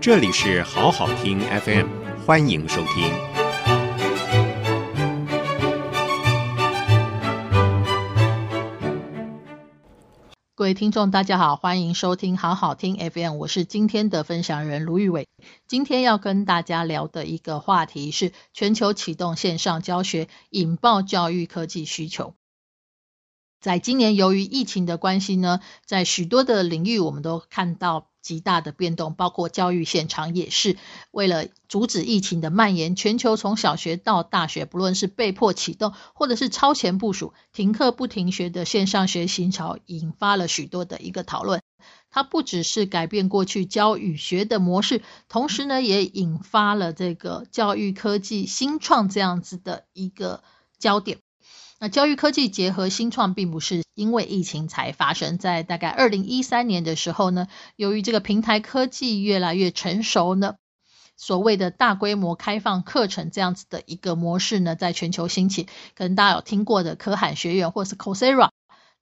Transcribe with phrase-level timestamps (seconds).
[0.00, 1.86] 这里是好好听 FM，
[2.24, 3.12] 欢迎收听。
[10.54, 15.26] 各位听众，大家好，欢迎收听好好听 FM，我是今天的分享人卢玉伟。
[15.68, 22.32] 今天要跟大家聊的一个话题是全球启动线上教学，引爆教育科技需求。
[23.60, 30.78] 在今年，由于疫情的关系呢，在许多的领域，我们都看到极大的变动，包括教育现场也是。
[31.10, 41.60] 为了阻止疫情的蔓延，全球从小学到大学，不论是被迫启动，或者是超前部署、停课不停学的线上学习潮，引发了许多的一个讨论。
[42.10, 50.42] 它不只是改变过去教与学的模式，同时呢，也引发了这个教育科技新创这样子的一个
[50.78, 51.18] 焦点。
[51.82, 55.38] 那教育科技结合新创，并不是因为疫情才发生。
[55.38, 60.56] 在大概二零一三年的时候呢，由于这个平台科技越来越成熟呢，
[61.16, 65.68] 所谓的大规模开放课程这样子的一个模式呢，在全球兴起。
[65.94, 68.49] 可能大家有听过的可汗学院或是 c o s e r a。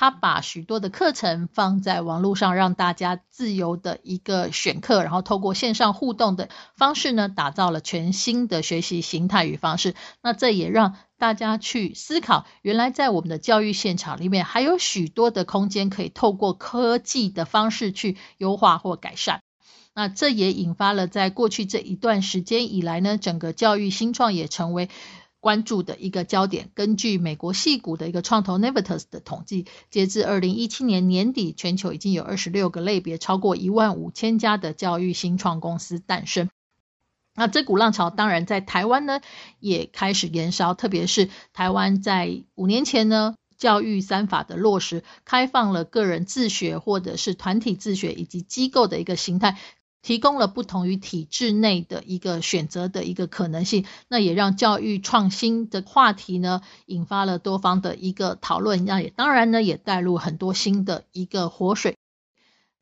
[0.00, 9.94] 他把许多的课程放在网络上，让大家自由的一个选课，然后透过线上互动的方式呢，打造了全新的学习形态与方式。
[10.22, 19.42] 那这也让大家去思考，原来在我们的教育现场里面，还有许多的空间可以透过科技的方式去优化或改善。
[19.92, 24.88] 那这也引发了在过去这一段时间以来呢，整个教育新创也成为。
[25.40, 26.70] 关注的一个焦点。
[26.74, 36.48] 根据美国矽谷的一个创投 Navitas 的统计，截至二零一七年年底，全球已经有二十六个类别，超过一万五千家的教育新创公司诞生。
[37.34, 39.20] 那这股浪潮当然在台湾呢
[39.60, 49.58] 也开始延烧，特别是台湾在五年前呢，教育三法的落实，开放了个人自学或者是团体自学以及机构的一个形态。
[50.02, 61.96] 提供了不同于体制内的一个选择的一个可能性，那也让教育创新的话题呢，引发了多方的一个讨论，那也当然呢，也带入很多新的一个活水。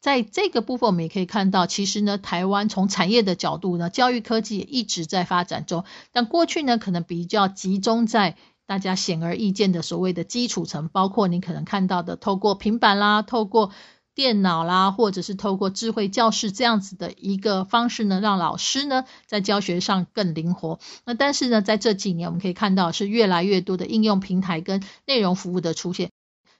[0.00, 8.36] 在这个部分，我们也可以看到，其实呢，台湾从产业的角度呢，教育科技也一直在发展中，但过去呢，可能比较集中在
[8.66, 13.70] 大家显而易见的所谓的基础层，包括你可能看到的，透过平板啦，透过
[14.14, 20.78] 电脑啦，或者是透过智慧教室这样子的一个方式呢，让老师呢在教学上更灵活。
[21.04, 26.10] 那但是呢，在这几年我们可以看到是越来越多的应用平台跟内容服务的出现。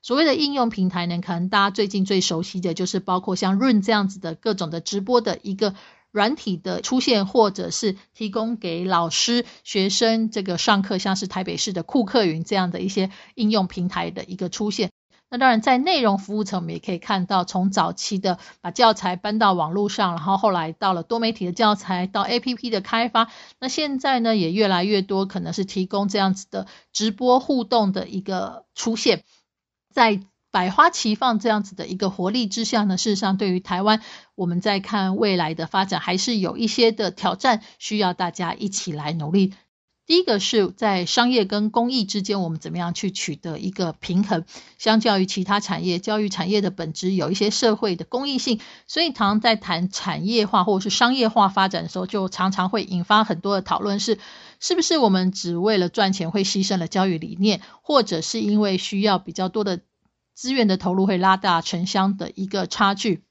[0.00, 5.74] 所谓的应用平台呢，可能大家最近最熟悉的就是包括像 Room 这样子的各种的直播的一个
[6.10, 14.90] 软体的出现，或者是提供给老师、学生这个上课，像是台北市的酷课云这样的一些应用平台的一个出现。
[15.32, 29.24] 那当然，在内容服务层，我们也可以看到，从早期的把教材搬到网络上，然后后来到了多媒体的教材，到 APP 的开发，那现在呢，也越来越多可能是提供这样子的直播互动的一个出现，
[29.94, 30.20] 在
[30.50, 34.02] 百花齐放这样子的一个活力之下呢，事实上对于台湾，
[34.34, 39.54] 我们在看未来的发展，还是有一些的挑战，需要大家一起来努力。
[40.12, 44.44] 第一个是在商业跟公益之间，我们怎么样去取得一个平衡？
[44.76, 54.18] 相较于其他产业，教育产业的本质有一些社会的公益性，所以常常在谈产业化或者是商业化发展的时候，就常常会引发很多的讨论：是
[54.60, 59.80] 是不是我们只为了赚钱会牺牲了教育理念，或者是因为需要比较多的
[60.34, 63.24] 资源的投入会拉大城乡的一个差距，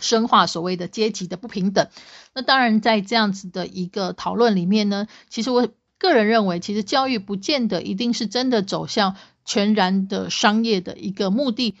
[0.00, 1.90] 深化所谓的阶级的不平等？
[2.34, 5.68] 那当然，在这样子的一个讨论里面呢，其实我。
[6.02, 9.14] 个人认为，其实教育不见得一定是真的走向
[9.44, 11.76] 全然的商业的一个目的。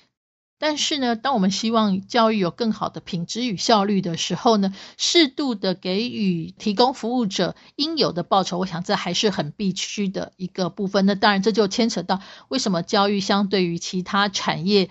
[0.60, 11.04] 但是呢，当我们希望教育有更好的品质与效率的时候呢，适度的给予提供服务者应有的报酬，我想这还是很必须的一个部分。
[11.04, 14.88] 那当然，这就牵扯到为什么教育相对于其他产业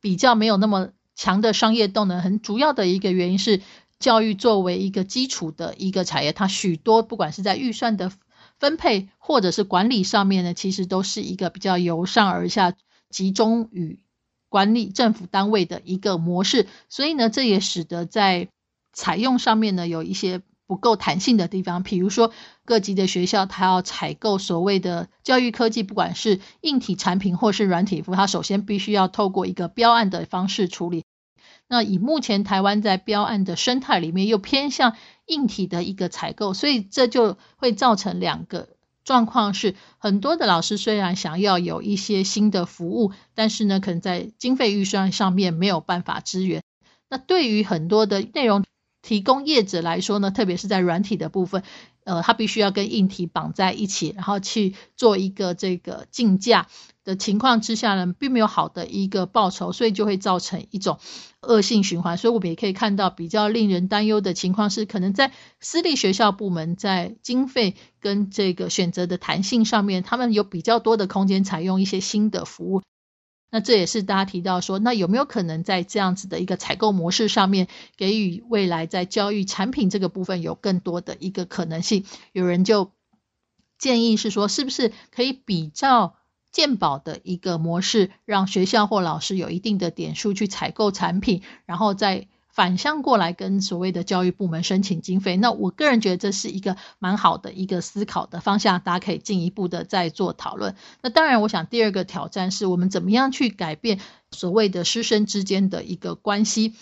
[0.00, 3.60] 比较没有那么强的商业动能，很主要的一个原因是，
[3.98, 8.10] 教育作为一个基础的一个产业，它许多不管是在预算的。
[8.60, 12.74] 分配或者是管理上面呢，其实都是一个比较由上而下
[13.08, 13.98] 集中与
[14.48, 18.48] 管理政府单位的一个模式，所以呢，这也使得在
[18.92, 21.82] 采用上面呢有一些不够弹性的地方。
[21.82, 22.32] 比如说，
[22.64, 31.04] 各级的学校它要采购所谓的教育科技，不管是硬体产品或是软体服，它首先必须要透过一个标案的方式处理。
[31.70, 38.70] 那以目前台湾在标案的生态里面，又偏向硬体的一个采购，所以这就会造成两个
[39.04, 46.60] 状况：是很多的老师虽然想要有一些新的服务，但是呢，可能在经费预算上面没有办法支援。
[47.08, 48.64] 那对于很多的内容
[49.00, 51.62] 提供业者来说呢，特别是在软体的部分，
[52.02, 56.66] 呃，他必须要跟硬体绑在一起，然后去做一个这个竞价
[57.10, 60.98] 的情况之下呢，并没有好的一个报酬，所以就会造成一种
[61.42, 62.16] 恶性循环。
[62.16, 72.82] 所以我们也可以看到比较令人担忧的情况是，可能在私立学校部门在经费跟这个选择的弹性上面，他们有比较多的空间采用一些新的服务。
[73.52, 77.66] 那这也是大家提到说，那有没有可能在这样子的一个采购模式上面，
[77.96, 82.04] 给予未来在教育产品这个部分有更多的一个可能性？
[82.32, 82.92] 有人就
[83.76, 86.14] 建议是说，是不是可以比较
[86.52, 92.28] 健保的一个模式，让学校或老师有一定的点数去采购产品，然后再。
[92.52, 100.74] 反向过来跟所谓的教育部门申请经费，那我个人觉得这是一个蛮好的一个思考的方向，大家可以进一步的再做讨论。
[101.00, 104.00] 那当然，我想第二个挑战是我们怎么样去改变
[104.32, 106.74] 所谓的师生之间的一个关系。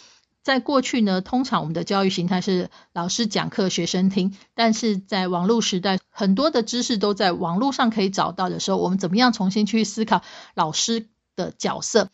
[0.49, 10.23] 在过去呢，通常我们的教育形态是老师讲课，学生听，但是在网络时代，很多的知识都在网络上可以找到的时候，我们怎么样重新去思考
[10.55, 11.07] 老师
[11.37, 12.09] 的角色？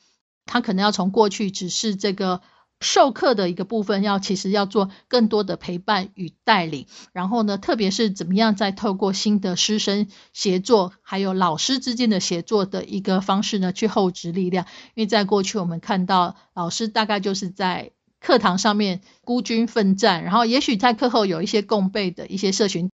[0.46, 2.40] 他可能要从过去只是这个。
[2.80, 14.66] 授课的一个部分，要其实要做更多的陪伴与带领，然后呢，特别是怎么样再透过新的师生协作，还有老师之间的协作的一个方式呢，去厚植力量。
[14.94, 17.92] 因为在过去我们看到老师大概就是在
[18.24, 22.90] 课堂上面孤军奋战，然后也许在课后有一些共备的一些社群，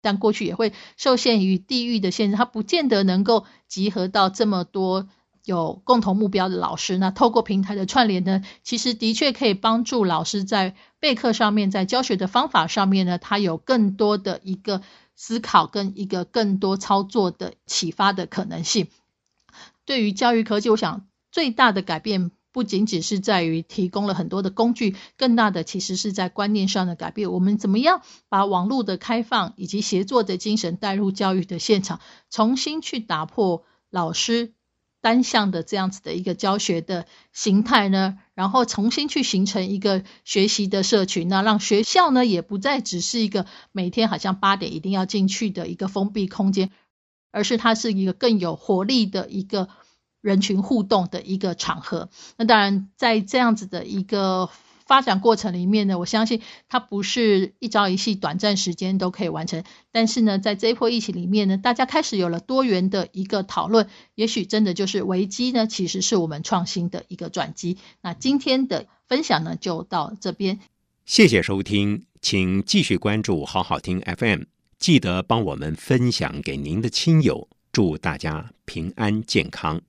[0.00, 5.08] 但过去也会受限于地域的限制，他不见得能够集合到这么多。
[5.44, 14.82] 有共同目标的老师，那透过平台的串联呢，其实的确可以帮助老师在备课上面，在教学的方法上面呢，他有更多的一个
[15.16, 18.88] 思考跟一个更多操作的启发的可能性。
[19.86, 27.30] 对于教育科技，我想最大的改变不仅仅是在于提供了很多的工具，更大的其实是在观念上的改变。
[27.30, 32.00] 我们怎么样把网络的开放以及协作的精神带入教育的现场，
[32.30, 34.54] 重新去打破老师。
[35.00, 46.72] 单向的这样子的一个教学的形态呢，然后重新去形成一个学习的社群，那让学校呢也不再只是一个每天好像八点一定要进去的一个封闭空间，
[47.30, 49.68] 而是它是一个更有活力的一个
[50.20, 52.08] 人群互动的一个场合。
[52.36, 54.50] 那当然，在这样子的一个。
[54.88, 59.62] 发展过程里面呢，我相信它不是一朝一夕、短暂时间都可以完成。
[59.92, 67.76] 但是呢，在这一波疫情里面呢，大家开始有了多元的一个讨论，也许真的就是危机呢，其实是我们创新的一个转机。
[68.00, 70.58] 那今天的分享呢，就到这边。
[71.04, 74.44] 谢谢收听，请继续关注好好听 FM，
[74.78, 79.82] 记得帮我们分享给您的亲友，祝大家平安健康。